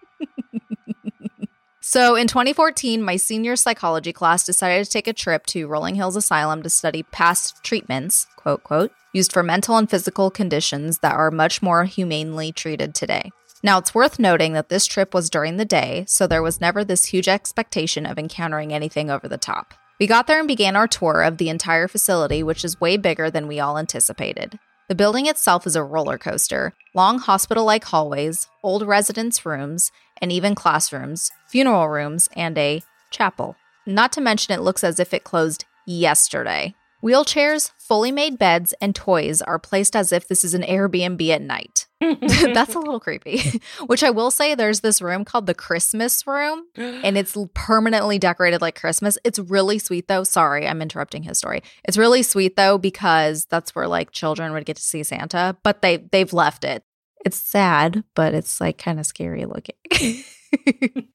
So 1.90 2.14
in 2.14 2.28
2014, 2.28 3.02
my 3.02 3.16
senior 3.16 3.56
psychology 3.56 4.12
class 4.12 4.46
decided 4.46 4.84
to 4.84 4.90
take 4.92 5.08
a 5.08 5.12
trip 5.12 5.44
to 5.46 5.66
Rolling 5.66 5.96
Hills 5.96 6.14
Asylum 6.14 6.62
to 6.62 6.70
study 6.70 7.02
past 7.02 7.64
treatments, 7.64 8.28
quote, 8.36 8.62
quote, 8.62 8.92
used 9.12 9.32
for 9.32 9.42
mental 9.42 9.76
and 9.76 9.90
physical 9.90 10.30
conditions 10.30 11.00
that 11.00 11.16
are 11.16 11.32
much 11.32 11.62
more 11.62 11.86
humanely 11.86 12.52
treated 12.52 12.94
today. 12.94 13.32
Now, 13.64 13.78
it's 13.78 13.92
worth 13.92 14.20
noting 14.20 14.52
that 14.52 14.68
this 14.68 14.86
trip 14.86 15.12
was 15.12 15.30
during 15.30 15.56
the 15.56 15.64
day, 15.64 16.04
so 16.06 16.28
there 16.28 16.44
was 16.44 16.60
never 16.60 16.84
this 16.84 17.06
huge 17.06 17.26
expectation 17.26 18.06
of 18.06 18.20
encountering 18.20 18.72
anything 18.72 19.10
over 19.10 19.26
the 19.26 19.36
top. 19.36 19.74
We 19.98 20.06
got 20.06 20.28
there 20.28 20.38
and 20.38 20.46
began 20.46 20.76
our 20.76 20.86
tour 20.86 21.22
of 21.22 21.38
the 21.38 21.48
entire 21.48 21.88
facility, 21.88 22.44
which 22.44 22.64
is 22.64 22.80
way 22.80 22.98
bigger 22.98 23.32
than 23.32 23.48
we 23.48 23.58
all 23.58 23.76
anticipated. 23.76 24.60
The 24.90 24.96
building 24.96 25.26
itself 25.26 25.68
is 25.68 25.76
a 25.76 25.84
roller 25.84 26.18
coaster, 26.18 26.72
long 26.94 27.20
hospital 27.20 27.64
like 27.64 27.84
hallways, 27.84 28.48
old 28.64 28.84
residence 28.84 29.46
rooms, 29.46 29.92
and 30.20 30.30
even 30.32 30.54
classrooms, 30.54 31.30
funeral 31.46 31.88
rooms, 31.88 32.28
and 32.36 32.56
a 32.58 32.82
chapel. 33.10 33.56
Not 33.86 34.12
to 34.12 34.20
mention, 34.20 34.54
it 34.54 34.62
looks 34.62 34.84
as 34.84 35.00
if 35.00 35.14
it 35.14 35.24
closed 35.24 35.64
yesterday. 35.86 36.74
Wheelchairs, 37.02 37.70
fully 37.78 38.12
made 38.12 38.38
beds, 38.38 38.74
and 38.80 38.94
toys 38.94 39.40
are 39.40 39.58
placed 39.58 39.96
as 39.96 40.12
if 40.12 40.28
this 40.28 40.44
is 40.44 40.52
an 40.52 40.62
Airbnb 40.62 41.26
at 41.30 41.40
night. 41.40 41.86
That's 42.00 42.74
a 42.74 42.78
little 42.78 43.00
creepy. 43.00 43.60
Which 43.86 44.02
I 44.02 44.10
will 44.10 44.30
say, 44.30 44.54
there's 44.54 44.80
this 44.80 45.00
room 45.00 45.24
called 45.24 45.46
the 45.46 45.54
Christmas 45.54 46.26
room, 46.26 46.66
and 46.76 47.16
it's 47.16 47.36
permanently 47.54 48.18
decorated 48.18 48.60
like 48.60 48.78
Christmas. 48.78 49.16
It's 49.24 49.38
really 49.38 49.78
sweet, 49.78 50.08
though. 50.08 50.24
Sorry, 50.24 50.68
I'm 50.68 50.82
interrupting 50.82 51.22
his 51.22 51.38
story. 51.38 51.62
It's 51.84 51.96
really 51.96 52.22
sweet 52.22 52.56
though 52.56 52.76
because 52.76 53.46
that's 53.46 53.74
where 53.74 53.88
like 53.88 54.10
children 54.10 54.52
would 54.52 54.66
get 54.66 54.76
to 54.76 54.82
see 54.82 55.02
Santa, 55.02 55.56
but 55.62 55.80
they 55.80 55.98
they've 55.98 56.32
left 56.32 56.64
it. 56.64 56.84
It's 57.24 57.36
sad, 57.36 58.04
but 58.14 58.34
it's 58.34 58.60
like 58.60 58.78
kind 58.78 58.98
of 58.98 59.06
scary 59.06 59.44
looking. 59.44 59.76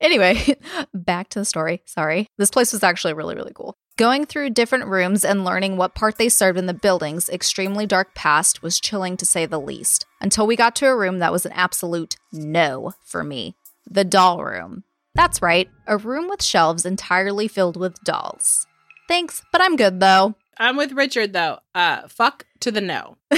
anyway, 0.01 0.55
back 0.93 1.29
to 1.29 1.39
the 1.39 1.45
story. 1.45 1.81
Sorry. 1.85 2.27
This 2.37 2.51
place 2.51 2.73
was 2.73 2.83
actually 2.83 3.13
really, 3.13 3.35
really 3.35 3.53
cool. 3.53 3.75
Going 3.97 4.25
through 4.25 4.51
different 4.51 4.87
rooms 4.87 5.23
and 5.23 5.45
learning 5.45 5.77
what 5.77 5.95
part 5.95 6.17
they 6.17 6.29
served 6.29 6.59
in 6.59 6.65
the 6.65 6.73
building's 6.73 7.29
extremely 7.29 7.85
dark 7.85 8.13
past 8.13 8.61
was 8.61 8.79
chilling 8.79 9.17
to 9.17 9.25
say 9.25 9.45
the 9.45 9.59
least, 9.59 10.05
until 10.19 10.45
we 10.45 10.55
got 10.55 10.75
to 10.77 10.87
a 10.87 10.95
room 10.95 11.19
that 11.19 11.31
was 11.31 11.45
an 11.45 11.53
absolute 11.53 12.17
no 12.31 12.93
for 13.03 13.23
me 13.23 13.55
the 13.89 14.03
doll 14.03 14.43
room. 14.43 14.83
That's 15.13 15.41
right, 15.41 15.69
a 15.87 15.97
room 15.97 16.27
with 16.27 16.43
shelves 16.43 16.85
entirely 16.85 17.47
filled 17.47 17.77
with 17.77 18.03
dolls. 18.03 18.67
Thanks, 19.07 19.43
but 19.51 19.61
I'm 19.61 19.75
good 19.75 19.99
though. 19.99 20.35
I'm 20.57 20.77
with 20.77 20.93
Richard 20.93 21.33
though. 21.33 21.59
Uh, 21.73 22.07
fuck 22.07 22.45
to 22.61 22.71
the 22.71 22.81
no. 22.81 23.17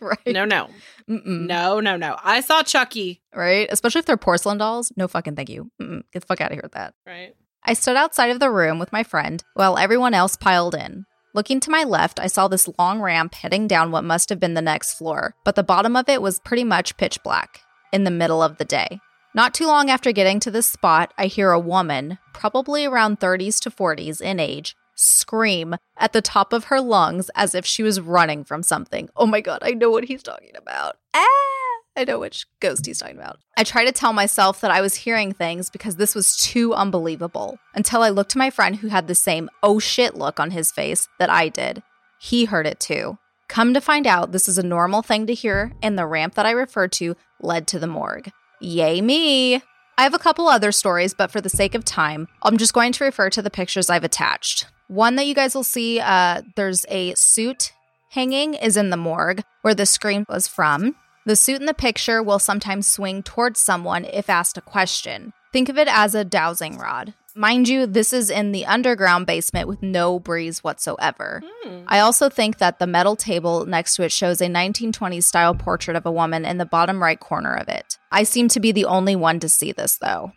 right. 0.00 0.18
No, 0.26 0.44
no. 0.44 0.68
Mm-mm. 1.08 1.46
No, 1.46 1.80
no, 1.80 1.96
no. 1.96 2.16
I 2.22 2.40
saw 2.40 2.62
Chucky. 2.62 3.22
Right? 3.34 3.68
Especially 3.70 3.98
if 3.98 4.06
they're 4.06 4.16
porcelain 4.16 4.58
dolls. 4.58 4.92
No 4.96 5.08
fucking 5.08 5.36
thank 5.36 5.48
you. 5.48 5.70
Mm-mm. 5.80 6.02
Get 6.12 6.20
the 6.20 6.26
fuck 6.26 6.40
out 6.40 6.50
of 6.50 6.56
here 6.56 6.62
with 6.62 6.72
that. 6.72 6.94
Right. 7.06 7.34
I 7.64 7.74
stood 7.74 7.96
outside 7.96 8.30
of 8.30 8.40
the 8.40 8.50
room 8.50 8.78
with 8.78 8.92
my 8.92 9.02
friend 9.02 9.42
while 9.54 9.78
everyone 9.78 10.14
else 10.14 10.36
piled 10.36 10.74
in. 10.74 11.06
Looking 11.34 11.60
to 11.60 11.70
my 11.70 11.82
left, 11.82 12.20
I 12.20 12.28
saw 12.28 12.46
this 12.46 12.68
long 12.78 13.00
ramp 13.00 13.34
heading 13.34 13.66
down 13.66 13.90
what 13.90 14.04
must 14.04 14.28
have 14.28 14.38
been 14.38 14.54
the 14.54 14.62
next 14.62 14.94
floor, 14.94 15.34
but 15.44 15.56
the 15.56 15.64
bottom 15.64 15.96
of 15.96 16.08
it 16.08 16.22
was 16.22 16.38
pretty 16.40 16.62
much 16.62 16.96
pitch 16.96 17.22
black 17.24 17.60
in 17.92 18.04
the 18.04 18.10
middle 18.10 18.42
of 18.42 18.58
the 18.58 18.64
day. 18.64 19.00
Not 19.34 19.52
too 19.52 19.66
long 19.66 19.90
after 19.90 20.12
getting 20.12 20.38
to 20.40 20.50
this 20.52 20.68
spot, 20.68 21.12
I 21.18 21.26
hear 21.26 21.50
a 21.50 21.58
woman, 21.58 22.18
probably 22.32 22.84
around 22.84 23.18
30s 23.18 23.58
to 23.62 23.70
40s 23.70 24.20
in 24.20 24.38
age, 24.38 24.76
scream 24.94 25.76
at 25.96 26.12
the 26.12 26.22
top 26.22 26.52
of 26.52 26.64
her 26.64 26.80
lungs 26.80 27.30
as 27.34 27.54
if 27.54 27.64
she 27.64 27.82
was 27.82 28.00
running 28.00 28.44
from 28.44 28.62
something. 28.62 29.08
Oh 29.16 29.26
my 29.26 29.40
god, 29.40 29.60
I 29.62 29.70
know 29.70 29.90
what 29.90 30.04
he's 30.04 30.22
talking 30.22 30.52
about. 30.56 30.96
Ah! 31.14 31.54
I 31.96 32.04
know 32.04 32.18
which 32.18 32.46
ghost 32.58 32.86
he's 32.86 32.98
talking 32.98 33.16
about. 33.16 33.38
I 33.56 33.62
try 33.62 33.84
to 33.84 33.92
tell 33.92 34.12
myself 34.12 34.60
that 34.60 34.72
I 34.72 34.80
was 34.80 34.96
hearing 34.96 35.32
things 35.32 35.70
because 35.70 35.96
this 35.96 36.14
was 36.14 36.36
too 36.36 36.74
unbelievable 36.74 37.58
until 37.74 38.02
I 38.02 38.08
looked 38.08 38.32
to 38.32 38.38
my 38.38 38.50
friend 38.50 38.76
who 38.76 38.88
had 38.88 39.06
the 39.06 39.14
same 39.14 39.48
oh 39.62 39.78
shit 39.78 40.16
look 40.16 40.40
on 40.40 40.50
his 40.50 40.72
face 40.72 41.08
that 41.18 41.30
I 41.30 41.48
did. 41.48 41.82
He 42.20 42.46
heard 42.46 42.66
it 42.66 42.80
too. 42.80 43.18
Come 43.48 43.74
to 43.74 43.80
find 43.80 44.06
out, 44.06 44.32
this 44.32 44.48
is 44.48 44.58
a 44.58 44.62
normal 44.62 45.02
thing 45.02 45.26
to 45.26 45.34
hear, 45.34 45.72
and 45.82 45.96
the 45.96 46.06
ramp 46.06 46.34
that 46.34 46.46
I 46.46 46.50
referred 46.50 46.92
to 46.92 47.14
led 47.40 47.68
to 47.68 47.78
the 47.78 47.86
morgue. 47.86 48.32
Yay, 48.60 49.00
me! 49.00 49.62
I 49.96 50.02
have 50.02 50.14
a 50.14 50.18
couple 50.18 50.48
other 50.48 50.72
stories, 50.72 51.14
but 51.14 51.30
for 51.30 51.40
the 51.40 51.48
sake 51.48 51.74
of 51.74 51.84
time, 51.84 52.26
I'm 52.42 52.56
just 52.56 52.72
going 52.72 52.90
to 52.92 53.04
refer 53.04 53.30
to 53.30 53.42
the 53.42 53.50
pictures 53.50 53.90
I've 53.90 54.02
attached. 54.02 54.66
One 54.88 55.16
that 55.16 55.26
you 55.26 55.34
guys 55.34 55.54
will 55.54 55.64
see, 55.64 56.00
uh, 56.00 56.42
there's 56.56 56.84
a 56.88 57.14
suit 57.14 57.72
hanging, 58.10 58.54
is 58.54 58.76
in 58.76 58.90
the 58.90 58.96
morgue 58.96 59.42
where 59.62 59.74
the 59.74 59.86
scream 59.86 60.24
was 60.28 60.46
from. 60.46 60.96
The 61.26 61.36
suit 61.36 61.60
in 61.60 61.66
the 61.66 61.74
picture 61.74 62.22
will 62.22 62.38
sometimes 62.38 62.86
swing 62.86 63.22
towards 63.22 63.58
someone 63.58 64.04
if 64.04 64.28
asked 64.28 64.58
a 64.58 64.60
question. 64.60 65.32
Think 65.52 65.68
of 65.68 65.78
it 65.78 65.88
as 65.88 66.14
a 66.14 66.24
dowsing 66.24 66.76
rod. 66.76 67.14
Mind 67.36 67.68
you, 67.68 67.86
this 67.86 68.12
is 68.12 68.30
in 68.30 68.52
the 68.52 68.66
underground 68.66 69.26
basement 69.26 69.66
with 69.66 69.82
no 69.82 70.20
breeze 70.20 70.62
whatsoever. 70.62 71.42
Hmm. 71.64 71.84
I 71.88 71.98
also 71.98 72.28
think 72.28 72.58
that 72.58 72.78
the 72.78 72.86
metal 72.86 73.16
table 73.16 73.66
next 73.66 73.96
to 73.96 74.04
it 74.04 74.12
shows 74.12 74.40
a 74.40 74.46
1920s 74.46 75.24
style 75.24 75.54
portrait 75.54 75.96
of 75.96 76.06
a 76.06 76.12
woman 76.12 76.44
in 76.44 76.58
the 76.58 76.66
bottom 76.66 77.02
right 77.02 77.18
corner 77.18 77.54
of 77.54 77.68
it. 77.68 77.98
I 78.12 78.22
seem 78.22 78.48
to 78.48 78.60
be 78.60 78.70
the 78.70 78.84
only 78.84 79.16
one 79.16 79.40
to 79.40 79.48
see 79.48 79.72
this 79.72 79.96
though. 79.96 80.32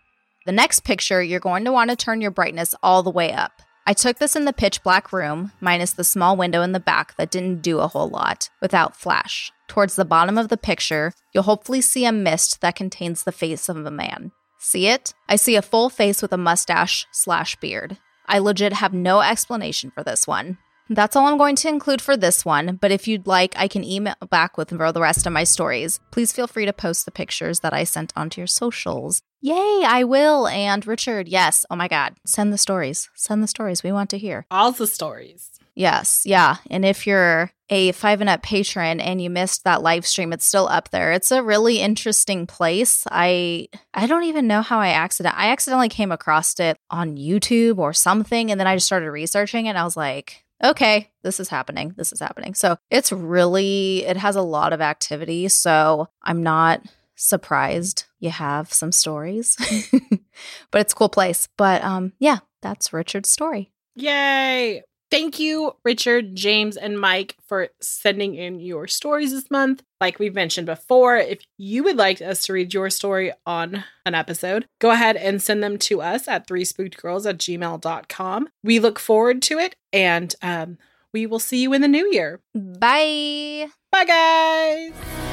The 0.48 0.52
next 0.54 0.86
picture, 0.86 1.22
you're 1.22 1.40
going 1.40 1.66
to 1.66 1.72
want 1.72 1.90
to 1.92 1.96
turn 1.96 2.22
your 2.22 2.32
brightness 2.32 2.74
all 2.82 3.04
the 3.04 3.12
way 3.12 3.32
up. 3.34 3.52
I 3.90 3.94
took 3.94 4.20
this 4.20 4.36
in 4.36 4.44
the 4.44 4.52
pitch 4.52 4.84
black 4.84 5.14
room, 5.14 5.54
minus 5.62 5.94
the 5.94 6.04
small 6.04 6.36
window 6.36 6.62
in 6.62 6.74
the 6.74 6.80
back 6.80 7.16
that 7.16 7.32
didn't 7.32 7.62
do 7.62 7.80
a 7.80 7.88
whole 7.88 8.10
lot, 8.10 8.50
without 8.60 8.98
flash. 8.98 9.50
Towards 9.70 9.96
the 9.96 10.04
bottom 10.04 10.38
of 10.38 10.50
the 10.50 10.58
picture, 10.58 11.14
you'll 11.34 11.44
hopefully 11.44 11.80
see 11.80 12.04
a 12.04 12.12
mist 12.12 12.60
that 12.60 12.76
contains 12.76 13.24
the 13.24 13.32
face 13.32 13.70
of 13.70 13.78
a 13.78 13.90
man. 13.90 14.34
See 14.60 14.88
it? 14.88 15.14
I 15.30 15.38
see 15.38 15.56
a 15.56 15.62
full 15.62 15.90
face 15.90 16.22
with 16.22 16.34
a 16.34 16.38
mustache 16.38 17.08
slash 17.14 17.56
beard. 17.62 17.98
I 18.26 18.40
legit 18.40 18.74
have 18.74 18.92
no 18.92 19.22
explanation 19.22 19.92
for 19.92 20.04
this 20.04 20.28
one. 20.28 20.58
That's 20.90 21.16
all 21.16 21.28
I'm 21.28 21.38
going 21.38 21.56
to 21.58 21.70
include 21.70 22.02
for 22.02 22.16
this 22.16 22.46
one, 22.46 22.78
but 22.82 22.92
if 22.92 23.08
you'd 23.08 23.28
like, 23.28 23.54
I 23.58 23.68
can 23.68 23.84
email 23.84 24.16
back 24.30 24.58
with 24.58 24.70
the 24.70 24.78
rest 24.78 25.28
of 25.28 25.34
my 25.34 25.44
stories. 25.44 26.00
Please 26.12 26.32
feel 26.32 26.48
free 26.48 26.66
to 26.66 26.74
post 26.74 27.06
the 27.06 27.12
pictures 27.12 27.60
that 27.60 27.74
I 27.74 27.84
sent 27.84 28.14
onto 28.16 28.42
your 28.42 28.48
socials. 28.48 29.22
Yay, 29.42 29.84
I 29.86 30.04
will. 30.04 30.48
And 30.48 30.86
Richard, 30.88 31.28
yes. 31.28 31.66
Oh 31.70 31.76
my 31.76 31.88
God. 31.88 32.16
Send 32.26 32.52
the 32.52 32.58
stories. 32.58 33.10
Send 33.16 33.44
the 33.44 33.48
stories. 33.48 33.84
We 33.84 33.92
want 33.92 34.10
to 34.12 34.18
hear. 34.18 34.46
All 34.50 34.72
the 34.72 34.88
stories. 34.88 35.52
Yes, 35.76 36.24
yeah. 36.26 36.56
And 36.72 36.84
if 36.84 37.06
you're 37.06 37.52
a 37.70 37.92
Five 37.92 38.20
and 38.20 38.30
Up 38.32 38.42
patron 38.42 39.00
and 39.00 39.22
you 39.22 39.30
missed 39.30 39.64
that 39.64 39.84
live 39.84 40.08
stream, 40.08 40.34
it's 40.34 40.46
still 40.46 40.68
up 40.68 40.90
there. 40.90 41.12
It's 41.12 41.30
a 41.30 41.44
really 41.44 41.82
interesting 41.82 42.48
place. 42.48 43.04
I 43.12 43.68
I 43.94 44.08
don't 44.08 44.24
even 44.24 44.48
know 44.48 44.64
how 44.64 44.80
I 44.80 44.90
accident 44.90 45.36
I 45.38 45.52
accidentally 45.52 45.90
came 45.90 46.12
across 46.12 46.60
it 46.60 46.78
on 46.90 47.18
YouTube 47.18 47.78
or 47.78 47.94
something, 47.94 48.50
and 48.50 48.60
then 48.60 48.66
I 48.66 48.76
just 48.76 48.88
started 48.88 49.12
researching 49.12 49.68
it. 49.68 49.70
And 49.70 49.78
I 49.78 49.84
was 49.84 49.96
like, 49.96 50.44
okay, 50.64 51.12
this 51.24 51.40
is 51.40 51.50
happening. 51.50 51.94
This 51.98 52.12
is 52.12 52.20
happening. 52.20 52.54
So 52.54 52.78
it's 52.90 53.12
really 53.12 54.06
it 54.06 54.18
has 54.18 54.36
a 54.36 54.42
lot 54.42 54.74
of 54.74 54.82
activity. 54.82 55.48
So 55.48 56.10
I'm 56.24 56.44
not 56.44 56.82
surprised 57.16 58.06
you 58.20 58.30
have 58.30 58.72
some 58.72 58.92
stories, 58.92 59.58
but 60.72 60.82
it's 60.82 60.94
a 60.94 60.96
cool 60.96 61.10
place. 61.10 61.48
But 61.58 61.84
um, 61.84 62.14
yeah, 62.20 62.40
that's 62.62 62.94
Richard's 62.94 63.30
story. 63.30 63.72
Yay! 63.96 64.84
Thank 65.10 65.40
you, 65.40 65.74
Richard, 65.84 66.36
James, 66.36 66.76
and 66.76 67.00
Mike, 67.00 67.36
for 67.48 67.70
sending 67.82 68.36
in 68.36 68.60
your 68.60 68.88
stories 68.88 69.32
this 69.32 69.50
month. 69.50 69.84
Like 70.02 70.20
we've 70.20 70.36
mentioned 70.36 70.68
before, 70.68 71.16
if 71.16 71.40
you 71.58 71.84
would 71.84 71.96
like 71.98 72.22
us 72.22 72.42
to 72.44 72.54
read 72.54 72.74
your 72.74 72.90
story 72.90 73.32
on 73.46 73.86
an 74.06 74.16
episode, 74.16 74.66
go 74.80 74.92
ahead 74.92 75.16
and 75.16 75.42
send 75.42 75.64
them 75.64 75.78
to 75.80 76.02
us 76.02 76.28
at 76.28 76.46
three 76.46 76.66
spooked 76.66 76.98
girls 76.98 77.26
at 77.26 77.38
gmail.com. 77.38 78.50
We 78.64 78.80
look 78.80 79.00
forward 79.00 79.42
to 79.44 79.60
it, 79.60 79.76
and 79.94 80.36
um, 80.42 80.78
we 81.14 81.26
will 81.26 81.40
see 81.40 81.62
you 81.62 81.74
in 81.74 81.82
the 81.82 81.88
new 81.88 82.12
year. 82.12 82.42
Bye. 82.54 83.68
Bye, 83.92 84.06
guys. 84.06 85.27